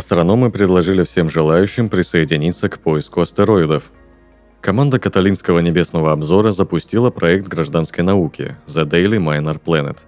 [0.00, 3.92] Астрономы предложили всем желающим присоединиться к поиску астероидов.
[4.62, 9.98] Команда Каталинского небесного обзора запустила проект гражданской науки The Daily Minor Planet.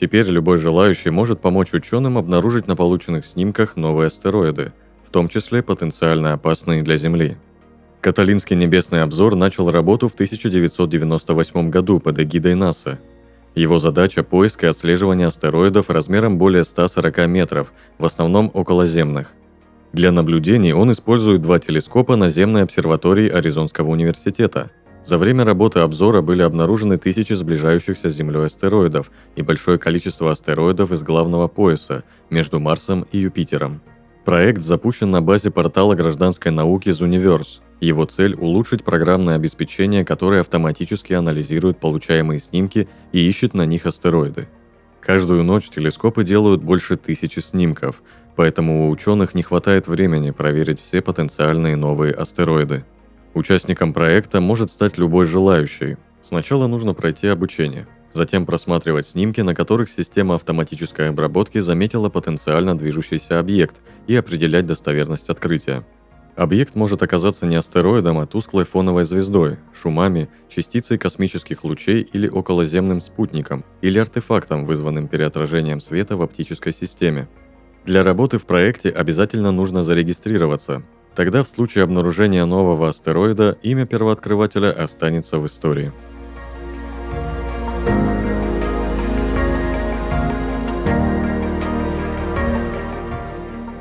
[0.00, 4.72] Теперь любой желающий может помочь ученым обнаружить на полученных снимках новые астероиды,
[5.04, 7.36] в том числе потенциально опасные для Земли.
[8.00, 13.00] Каталинский небесный обзор начал работу в 1998 году под эгидой НАСА–
[13.54, 19.30] его задача– поиск и отслеживание астероидов размером более 140 метров, в основном околоземных.
[19.92, 24.70] Для наблюдений он использует два телескопа наземной обсерватории Аризонского университета.
[25.04, 30.92] За время работы обзора были обнаружены тысячи сближающихся с Землей астероидов и большое количество астероидов
[30.92, 33.82] из главного пояса между Марсом и Юпитером.
[34.24, 41.14] Проект запущен на базе портала гражданской науки Zuniverse– его цель– улучшить программное обеспечение, которое автоматически
[41.14, 44.48] анализирует получаемые снимки и ищет на них астероиды.
[45.00, 48.04] Каждую ночь телескопы делают больше тысячи снимков,
[48.36, 52.84] поэтому у ученых не хватает времени проверить все потенциальные новые астероиды.
[53.34, 55.96] Участником проекта может стать любой желающий.
[56.20, 63.38] Сначала нужно пройти обучение, затем просматривать снимки, на которых система автоматической обработки заметила потенциально движущийся
[63.38, 65.84] объект и определять достоверность открытия.
[66.34, 73.02] Объект может оказаться не астероидом, а тусклой фоновой звездой, шумами, частицей космических лучей или околоземным
[73.02, 77.28] спутником, или артефактом, вызванным переотражением света в оптической системе.
[77.84, 80.82] Для работы в проекте обязательно нужно зарегистрироваться.
[81.16, 85.92] Тогда в случае обнаружения нового астероида имя первооткрывателя останется в истории.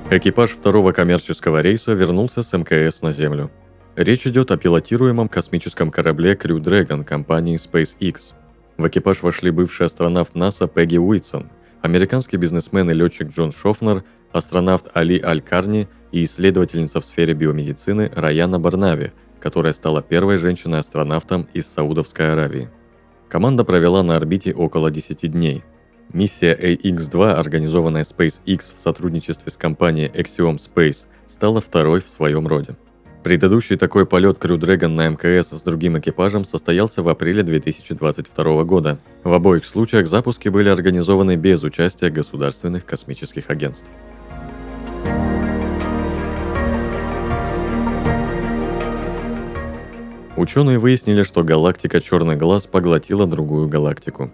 [0.09, 3.49] Экипаж второго коммерческого рейса вернулся с МКС на Землю.
[3.95, 8.33] Речь идет о пилотируемом космическом корабле Crew Dragon компании SpaceX.
[8.77, 11.49] В экипаж вошли бывший астронавт НАСА Пегги Уитсон,
[11.81, 18.59] американский бизнесмен и летчик Джон Шофнер, астронавт Али Аль-Карни и исследовательница в сфере биомедицины Раяна
[18.59, 22.69] Барнави, которая стала первой женщиной-астронавтом из Саудовской Аравии.
[23.29, 25.63] Команда провела на орбите около 10 дней–
[26.13, 32.75] Миссия AX-2, организованная SpaceX в сотрудничестве с компанией Axiom Space, стала второй в своем роде.
[33.23, 38.97] Предыдущий такой полет Crew Dragon на МКС с другим экипажем состоялся в апреле 2022 года.
[39.23, 43.91] В обоих случаях запуски были организованы без участия государственных космических агентств.
[50.35, 54.31] Ученые выяснили, что галактика Черный глаз поглотила другую галактику.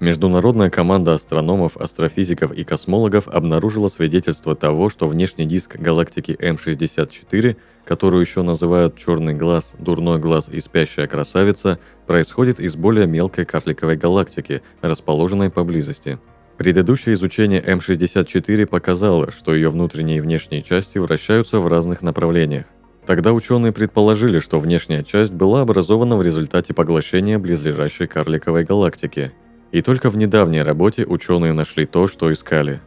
[0.00, 8.20] Международная команда астрономов, астрофизиков и космологов обнаружила свидетельство того, что внешний диск галактики М64, которую
[8.20, 14.62] еще называют черный глаз, дурной глаз и спящая красавица, происходит из более мелкой карликовой галактики,
[14.82, 16.20] расположенной поблизости.
[16.58, 22.66] Предыдущее изучение М64 показало, что ее внутренние и внешние части вращаются в разных направлениях.
[23.04, 29.32] Тогда ученые предположили, что внешняя часть была образована в результате поглощения близлежащей карликовой галактики–
[29.72, 32.80] и только в недавней работе ученые нашли то, что искали.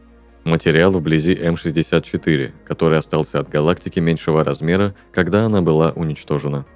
[0.44, 6.66] Материал вблизи М64, который остался от галактики меньшего размера, когда она была уничтожена.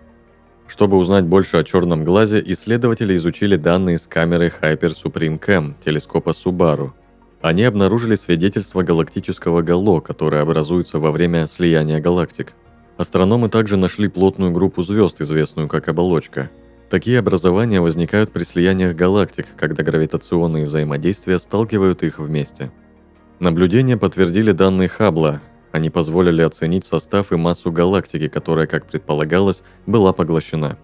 [0.69, 6.31] Чтобы узнать больше о черном глазе, исследователи изучили данные с камеры Hyper Supreme Cam телескопа
[6.31, 6.93] Subaru.
[7.41, 12.55] Они обнаружили свидетельство галактического гало, которое образуется во время слияния галактик.
[12.97, 16.51] Астрономы также нашли плотную группу звезд, известную как оболочка–
[16.89, 22.71] Такие образования возникают при слияниях галактик, когда гравитационные взаимодействия сталкивают их вместе.
[23.41, 25.41] Наблюдения подтвердили данные Хаббла.
[25.73, 30.79] Они позволили оценить состав и массу галактики, которая, как предполагалось, была поглощена.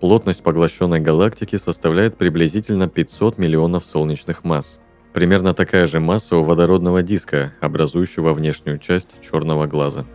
[0.00, 4.78] Плотность поглощенной галактики составляет приблизительно 500 миллионов солнечных масс.
[5.12, 10.06] Примерно такая же масса у водородного диска, образующего внешнюю часть черного глаза.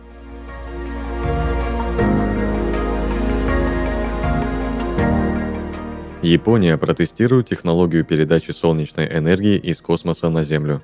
[6.24, 10.82] Япония протестирует технологию передачи солнечной энергии из космоса на Землю.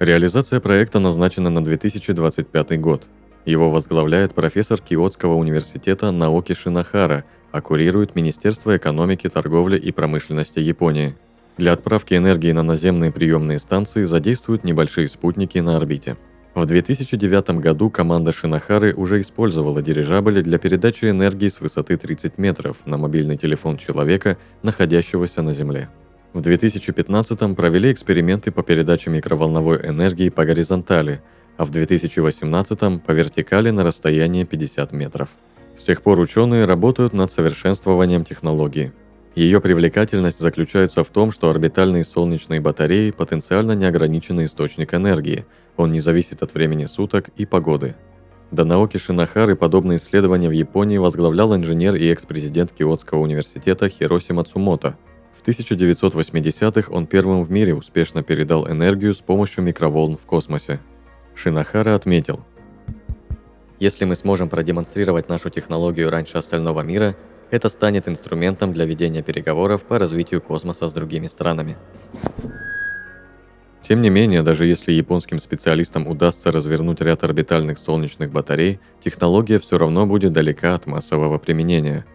[0.00, 3.06] Реализация проекта назначена на 2025 год.
[3.46, 11.14] Его возглавляет профессор Киотского университета Наоки Шинахара, а курирует Министерство экономики, торговли и промышленности Японии.
[11.58, 16.16] Для отправки энергии на наземные приемные станции задействуют небольшие спутники на орбите.
[16.54, 22.76] В 2009 году команда Шинахары уже использовала дирижабли для передачи энергии с высоты 30 метров
[22.84, 25.88] на мобильный телефон человека, находящегося на Земле.
[26.34, 31.22] В 2015 провели эксперименты по передаче микроволновой энергии по горизонтали,
[31.56, 35.30] а в 2018 по вертикали на расстоянии 50 метров.
[35.74, 38.92] С тех пор ученые работают над совершенствованием технологии.
[39.34, 45.46] Ее привлекательность заключается в том, что орбитальные солнечные батареи– потенциально неограниченный источник энергии,
[45.76, 47.94] он не зависит от времени суток и погоды.
[48.50, 54.96] До науки Шинахары подобные исследования в Японии возглавлял инженер и экс-президент Киотского университета Хироси Мацумото–
[55.42, 60.80] в 1980-х он первым в мире успешно передал энергию с помощью микроволн в космосе.
[61.34, 62.44] Шинахара отметил,
[63.80, 67.16] если мы сможем продемонстрировать нашу технологию раньше остального мира,
[67.52, 71.76] это станет инструментом для ведения переговоров по развитию космоса с другими странами.
[73.82, 79.78] Тем не менее, даже если японским специалистам удастся развернуть ряд орбитальных солнечных батарей, технология все
[79.78, 82.04] равно будет далека от массового применения–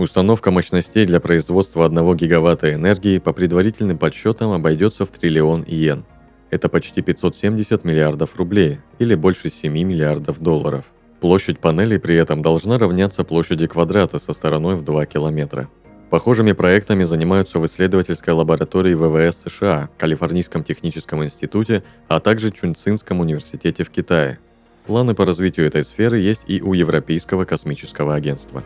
[0.00, 6.06] Установка мощностей для производства 1 гигаватта энергии по предварительным подсчетам обойдется в триллион иен.
[6.48, 10.86] Это почти 570 миллиардов рублей или больше 7 миллиардов долларов.
[11.20, 15.68] Площадь панелей при этом должна равняться площади квадрата со стороной в 2 километра.
[16.08, 23.84] Похожими проектами занимаются в исследовательской лаборатории ВВС США, Калифорнийском техническом институте, а также Чунцинском университете
[23.84, 24.38] в Китае.
[24.86, 28.64] Планы по развитию этой сферы есть и у Европейского космического агентства.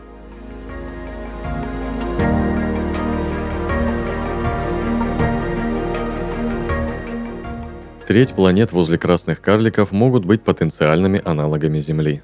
[8.07, 12.23] Треть планет возле красных карликов могут быть потенциальными аналогами Земли.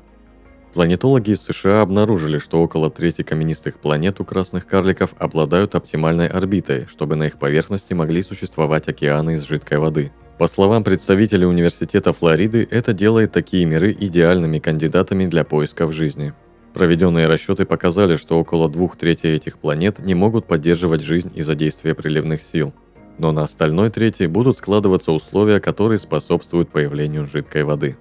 [0.73, 6.88] Планетологи из США обнаружили, что около трети каменистых планет у красных карликов обладают оптимальной орбитой,
[6.88, 10.12] чтобы на их поверхности могли существовать океаны из жидкой воды.
[10.38, 16.33] По словам представителей Университета Флориды, это делает такие миры идеальными кандидатами для поисков жизни.
[16.74, 21.94] Проведенные расчеты показали, что около двух трети этих планет не могут поддерживать жизнь из-за действия
[21.94, 22.74] приливных сил–
[23.21, 27.95] но на остальной трети будут складываться условия, которые способствуют появлению жидкой воды.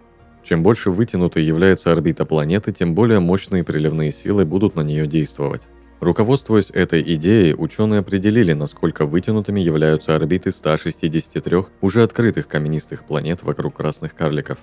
[0.51, 5.69] Чем больше вытянутой является орбита планеты, тем более мощные приливные силы будут на нее действовать.
[6.01, 13.77] Руководствуясь этой идеей, ученые определили, насколько вытянутыми являются орбиты 163 уже открытых каменистых планет вокруг
[13.77, 14.59] красных карликов.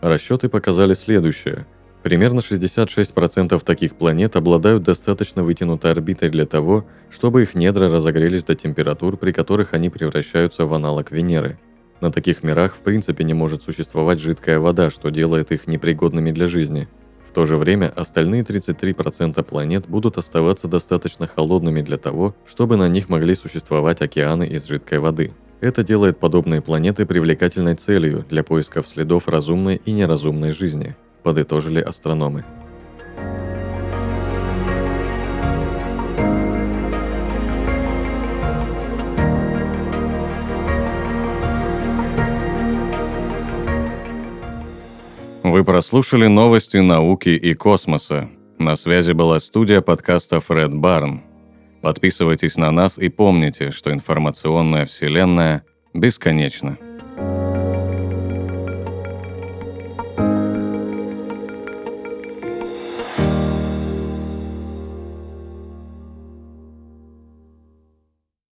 [0.00, 1.66] Расчеты показали следующее.
[2.04, 8.54] Примерно 66% таких планет обладают достаточно вытянутой орбитой для того, чтобы их недра разогрелись до
[8.54, 11.58] температур, при которых они превращаются в аналог Венеры.
[12.00, 16.46] На таких мирах в принципе не может существовать жидкая вода, что делает их непригодными для
[16.46, 16.88] жизни.
[17.26, 22.88] В то же время остальные 33% планет будут оставаться достаточно холодными для того, чтобы на
[22.88, 25.34] них могли существовать океаны из жидкой воды.
[25.60, 30.96] Это делает подобные планеты привлекательной целью для поисков следов разумной и неразумной жизни–
[31.26, 32.44] подытожили астрономы.
[45.56, 48.28] Вы прослушали новости науки и космоса.
[48.58, 51.22] На связи была студия подкаста Фред Барн.
[51.80, 56.76] Подписывайтесь на нас и помните, что информационная вселенная бесконечна.